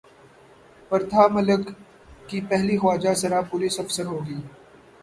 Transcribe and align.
پرتھا 0.91 1.27
ملک 1.35 1.63
کی 2.27 2.41
پہلی 2.49 2.77
خواجہ 2.77 3.13
سرا 3.21 3.41
پولیس 3.51 3.79
افسر 3.79 4.05
ہو 4.05 4.19
گی 4.27 4.39